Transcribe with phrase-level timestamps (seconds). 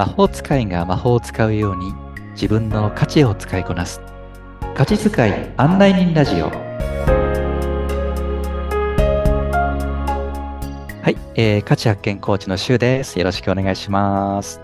[0.00, 1.92] 魔法使いが魔法を使うように
[2.32, 4.00] 自分の価値を使いこなす。
[4.74, 6.46] 価値使い案内人ラジオ。
[6.46, 6.50] は
[11.06, 13.18] い、えー、価値発見コーチのシュウです。
[13.18, 14.62] よろしくお願いします。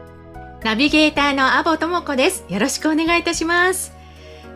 [0.64, 2.46] ナビゲーターのアボともこです。
[2.48, 3.93] よろしくお願いいたします。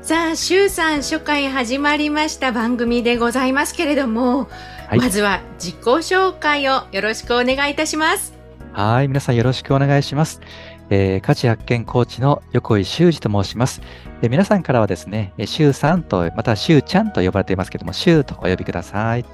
[0.01, 4.49] さあ、シュウさん初回始まりました番組でございますけれども、
[4.89, 8.41] はい、まずは自己紹介をよろしくお願いいたします。
[8.73, 10.41] はい、皆さんよろしくお願いします。
[10.91, 13.81] えー、価値発見コーチの横井修二と申します。
[14.21, 19.25] で皆さんからはですね、シュウさんと、またシュウちゃんと呼ばれていますけども、シュウとお呼びください。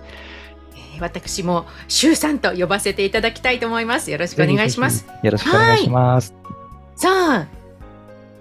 [1.00, 4.10] 私もシュウさんと呼ばせていただきたいと思います。
[4.10, 5.06] よろしくお願いします。
[5.22, 6.34] よろしくお願いします。
[6.94, 7.46] さあ、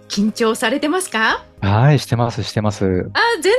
[0.07, 1.43] 緊張されてますか？
[1.61, 3.09] はい、してます、してます。
[3.13, 3.53] あ、全然、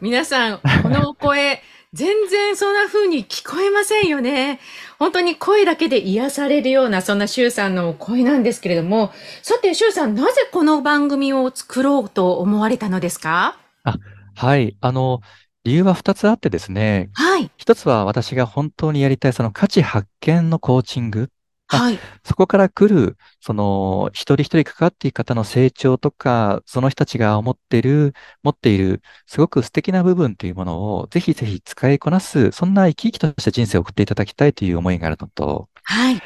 [0.00, 1.62] 皆さん、この声、
[1.92, 4.60] 全然そんな風に聞こえませんよね。
[5.00, 9.10] 本当に声だけで癒されるような、そんなシュウさんの声なんですけれども、
[9.42, 13.58] さて、シュウさん、なぜこの番組を作ろうと思われたのですか？
[13.82, 13.96] あ、
[14.36, 14.76] はい。
[14.80, 15.20] あの、
[15.64, 17.10] 理由は2つあってですね。
[17.14, 17.50] はい。
[17.58, 21.28] 1つは私が本当にやりたいその価値発見のコーチング。
[21.76, 21.98] はい。
[22.24, 36.20] そこから来る、その、一人一人関わっていく方の成長とか、その人たちが思っている、持っている、すごく素敵な部分というものを、ぜひぜひ使いこなす、そんな生き生きとした人生を送っていただきたいという思いがあるのと、はい。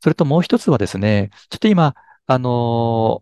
[0.00, 1.94] それともう一つはですね、ちょっと今、
[2.26, 3.20] あの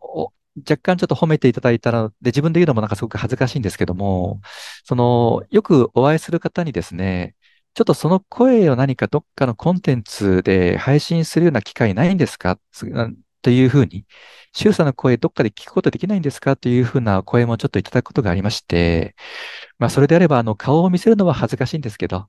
[0.69, 4.41] 若干ちょっと褒めていただいたので、自分で言うのもなんかすごく恥ずかしいんですけども、
[4.85, 7.35] その、よくお会いする方にですね、
[7.77, 12.59] ちょっとその声を何かどっかのコンテンツで配信するような機会ないんですか？
[13.43, 14.07] というふうに、
[14.55, 16.57] 周さんの声どっかで聞くことできないんですか？
[16.57, 19.15] というふうな声もちょっといただくことがありまして、
[19.79, 22.29] まあそれであればあの顔を見せるのは恥ずかしいんですけど、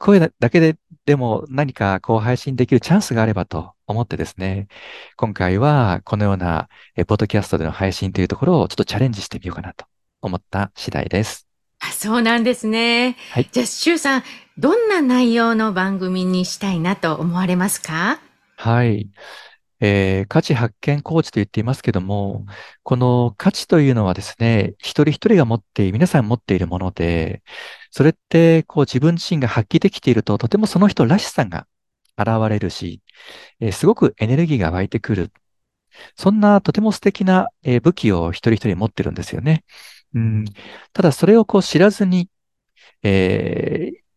[0.00, 0.76] 声だけで
[1.06, 4.66] でも何かこう配信できるチャンスがあればと思ってですね、
[5.16, 6.68] 今回はこのような
[7.06, 9.86] ポッドキャストでの配信というところをちょっとチャレンジしてみようかなと
[10.22, 11.46] 思った次第です。
[11.80, 13.16] あそうなんですね。
[13.30, 14.22] はい、じゃあ、シュウさん、
[14.58, 18.20] どんな内容の番組にしたいなと思われますか？
[18.56, 19.08] はい。
[19.78, 22.44] えー、価値発見コーチと言っていますけども、
[22.82, 27.44] この価値というのはですね、一人一人が持って、皆さん持っているもので、
[27.92, 31.68] それってこう自分自身が発揮できていると、とてもその人らしさが
[32.18, 33.00] 現れるし、
[33.60, 35.30] えー、すごくエネルギーが湧いてくる。
[36.16, 39.62] そんなとても素敵な、えー、武器を一人一人持ってるんですよね。
[40.16, 40.44] うん、
[40.92, 42.28] ただそれをこう知らずに、
[43.04, 44.07] えー、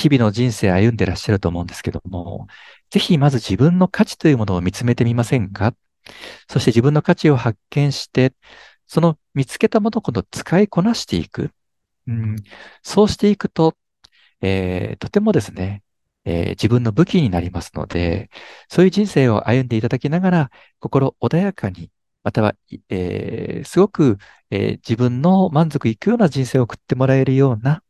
[0.00, 2.46] 日々の人生歩んでらっしゃると思うんですけども、
[2.90, 5.74] ぜひまず自分の価値というものを見つめてみませんか？
[6.48, 8.32] そして自分の価値を発見して、
[8.86, 11.50] その見つけたものを今度使いこなしていく。
[12.08, 12.36] うん、
[12.82, 13.76] そうしていくと、
[14.40, 15.82] えー、とてもですね、
[16.24, 18.30] えー、自分の武器になりますので、
[18.68, 20.50] そういう人生を歩んでいただきながら、
[20.80, 21.90] 心穏やかに、
[22.24, 22.54] または、
[22.88, 24.18] えー、すごく、
[24.50, 27.82] えー、自分の満足いくような人生を送ってもらえるような、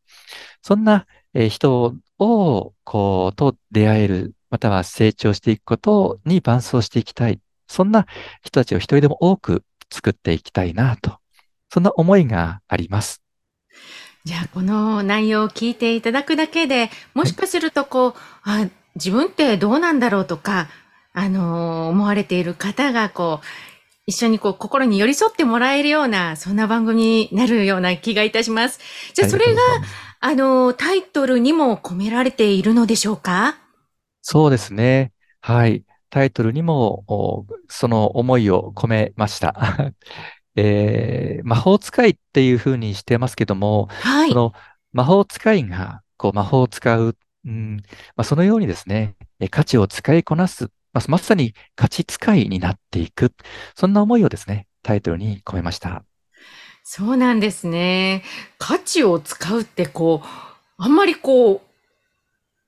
[0.60, 7.40] そんな、えー、人を、こう、と出会える、または成長していくことに伴走していきたい。
[7.68, 8.06] そんな
[8.42, 11.18] 人たちを一人でも多く作っていきたいなと。
[11.72, 13.22] そんな思いがあります。
[14.24, 18.12] じゃあ、この内容を聞いていただくだけで、もしかするとこう、
[18.42, 20.68] はい、あ自分ってどうなんだろうとか、
[21.12, 23.46] あのー、思われている方がこう、
[24.06, 28.80] 一緒にこう心に寄り添ってもらえるような、そんな番組になるような気がいたします。
[29.14, 29.60] じゃあそれが、
[30.22, 33.56] あの、タイトルにも込められているのでしょうか？
[34.20, 35.12] そうですね。
[35.40, 35.84] はい。
[36.10, 39.94] タイトルにも、その思いを込めました。
[40.56, 44.52] えー、魔法使いっていうふうにしてますけども、はい、その
[44.92, 47.16] 魔法使いがこう魔法を使う、
[47.46, 47.76] うん
[48.14, 49.16] まあ、そのようにですね、
[49.50, 53.32] 価値を使いこなすまあ、まさに価値使いになっていく。
[53.74, 56.04] そんな思いをですね、タイトルに込めました。
[56.92, 58.24] そうなんですね。
[58.58, 60.26] 価値を使うってこう、
[60.76, 61.62] あんまりこ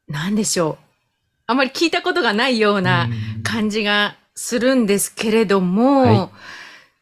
[0.08, 0.84] う、なんでしょう。
[1.48, 3.08] あんまり聞いたことがないような
[3.42, 6.28] 感じがするんですけれども、はい、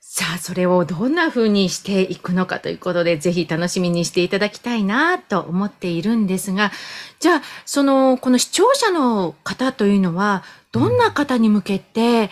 [0.00, 6.72] さあ、それをどんな風にしていくのかということで、ぜひ楽しみにしていただきたいなと思っているんですが、
[7.18, 10.42] じゃあ、その、この視聴者の方というのは、
[10.72, 12.30] どんな方に向けて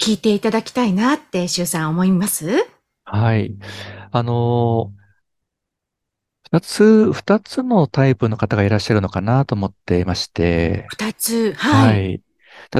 [0.00, 2.66] 聞いていただきたいなって、周さん思います？
[3.04, 3.56] はい。
[4.12, 4.92] あの
[6.50, 10.86] 二つ、二つのタイプの方がいらっしゃるのかなと思っていまして。
[10.88, 11.96] 二つ、はい。
[11.98, 12.23] はい。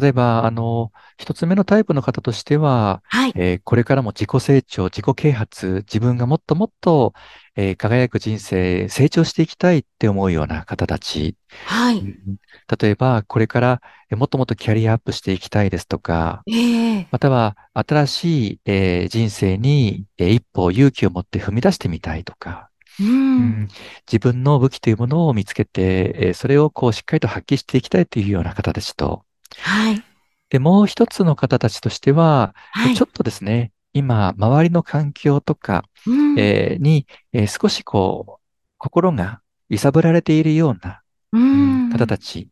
[0.01, 3.33] 例えば、あの、一つ目のタイプの方としては、はい。
[3.37, 7.15] えーこれからも自己成長、自己啓発、自分がもっともっと、
[7.57, 11.37] えー輝く人生、成長していきたいって思うような方たち。
[11.67, 11.99] はい。
[12.01, 12.37] うん
[12.81, 13.81] 例えば、これから
[14.11, 16.55] えーもっともっとキャリアアップしていきたいですとか、え
[17.01, 22.71] えまたは新しい、えー人生に、えー一歩勇気を持って踏み出してみたいとか、
[23.01, 23.05] う。
[23.39, 23.69] うんん
[24.11, 29.25] 自分の武器というものを見つけて、えーそれをこうしっかりと発揮していきたいというような方たちと、
[29.59, 30.05] はい。
[30.51, 33.07] で、もう一つの方たちとしては、はいちょ。
[33.07, 36.39] っとですね、今、周りの環境とか、うん。
[36.39, 38.45] えーに、えー少しこう、
[38.79, 41.03] 心が揺さぶられているような、
[41.33, 41.91] ううんん。
[41.91, 42.51] 方たち、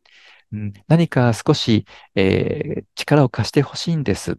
[0.53, 4.39] うん何か少し、えー力を貸してほしいんです。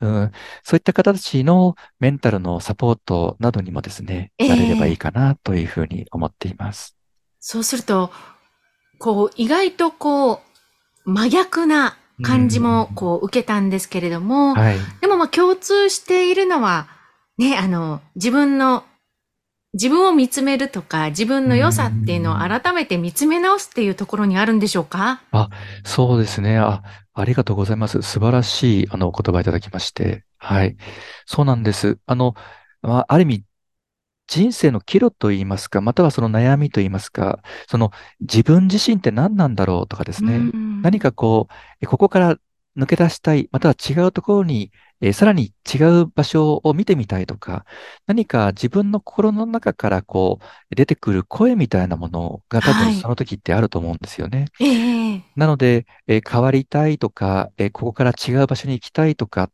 [0.00, 0.32] うん、
[0.64, 6.96] そういった方たちのメンタルのサポートなどにもですね、ええなれればいいかなというふうに思っています。
[7.40, 8.10] そうすると、
[8.98, 10.40] こう、意外とこう、
[11.04, 14.76] 真逆な感じもうんこう受けたんですけれども、はい。
[15.00, 16.88] でもまあ共通しているのは、
[17.38, 18.84] ね、あの、自分の、
[19.74, 25.22] 自分を見つめるとか、自分の良さっていうのを改めて見つめ直すっていうところにあるんでしょうか？
[25.84, 26.58] そうですね。
[26.58, 26.82] あ、
[27.14, 28.02] ありがとうございます。
[28.02, 30.24] 素晴らしい、あの、お言葉いただきまして。
[30.36, 30.76] はい。
[31.24, 31.96] そうなんです。
[32.04, 32.34] あの、
[32.82, 33.44] まあ、ある意味、
[34.34, 37.90] 人生の岐路といいますか、またはその悩みといいますか、その
[38.20, 40.36] 自分自身って何なんだろうとかですね。
[40.36, 42.36] うん何かこう、えここから
[42.76, 47.64] 抜け出したい、または違うところに、えーさらに違う場所を見てみたいとか、
[48.06, 50.38] 何か自分の心の中からこ
[50.70, 54.46] う、出てくる声みたいなものが多はい分その時ってあると思うんですよね。
[54.60, 59.50] ええなので、えー変わりたいとか、えーここから違う場所に行きたいとか、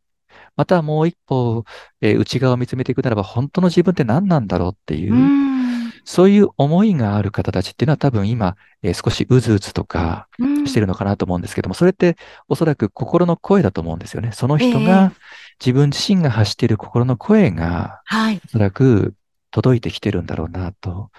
[0.59, 1.63] またはもう一歩、
[2.01, 12.17] えー内側を見つめていくならば、本当の自分って何なんだろうっていうう、んそういう思いがある方たちっていうのは多分今、えー少しうずうずとかうんしてるのかなと思うんですけども、それって
[12.49, 14.31] おそらく心の声だと思うんですよね。
[14.33, 15.13] その人えが、
[15.59, 18.41] 自分自身が発している心の声が、はい。
[18.45, 19.13] おそらく
[19.51, 21.09] 届いてきてるんだろうなと。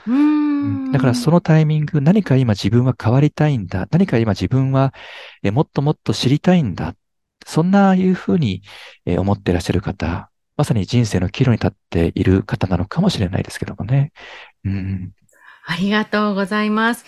[0.93, 3.87] だからそのタイミング、何か今自分は変わりたいんだ。
[3.91, 4.93] 何か今自分は
[5.43, 6.95] えもっともっと知りたいんだ。
[7.47, 8.63] そんないうふうに
[9.07, 14.13] 思ってらっしゃる方、まさに人生の岐路に立っている方なのかもしれないですけどもね。
[14.65, 15.13] うん、
[15.67, 17.05] ありがとうございます。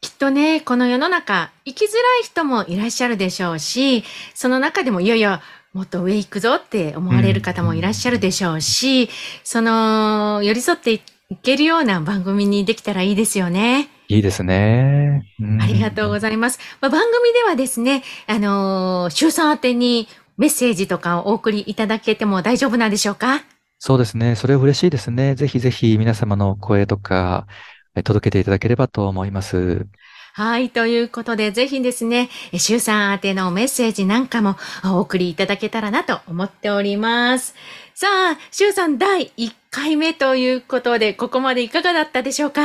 [0.00, 4.04] きっとね、この世の中、生きづらい人もいらっしゃるでしょうし、
[4.34, 5.42] その中でもいやいや、
[5.72, 9.10] もっと上行くぞって思われる方もいらっしゃるでしょうし、
[9.44, 11.02] その、寄り添ってい
[11.42, 13.88] けるような番組にできたらいいですよね。
[14.08, 15.22] いいですね。
[15.38, 16.58] うんありがとうございます。
[16.80, 20.08] まあ、番組ではですね、あのー、周さん宛てに
[20.38, 23.42] メッセージとかをお送りいただけても大丈夫なんでしょうか？
[23.78, 24.34] そうですね。
[24.34, 25.34] それは嬉しいですね。
[25.34, 27.46] ぜひぜひ皆様の声とか
[27.94, 29.86] え届けていただければと思います。
[30.32, 30.70] はい。
[30.70, 37.54] ということで、ぜひですね、え周さん宛てのメッセージなんかもあお送りいただけたらなと思っております。
[37.94, 42.62] さあ、周さん第1回目ということで、ここまでいかがだったでしょうか？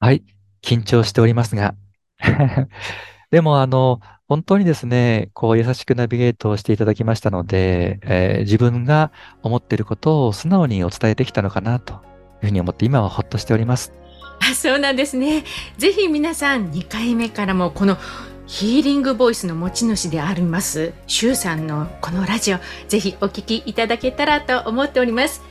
[0.00, 0.22] はい。
[0.68, 1.74] 緊張しておりますが。
[3.30, 9.10] でも、あの、本当にですね、こう優しくナビゲートをしていただきましたので、えー自分が
[9.42, 12.00] 思っていることを素直にお伝えできたのかなという
[12.46, 13.94] ふうに思って今はほっとしております。
[14.40, 15.44] あそうなんですね。
[15.78, 17.96] ぜひ皆さん2回目からもこの
[18.46, 25.42] ヒーリングボイスの持ち主であります、シュウさんのこのラジオ、ぜひお聞きいただけたらと思っております。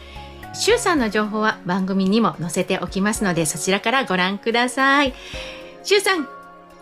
[0.57, 5.13] しゅうさんの情報は番組にも載せておきますので、そちらからご覧ください。
[5.83, 6.27] しゅうさん、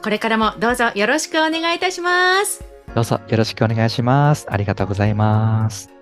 [0.01, 2.63] これからもどうぞよろしくお願いいたします。
[2.94, 4.48] どうぞよろしくお願いします。
[4.50, 5.95] ありがとうございます。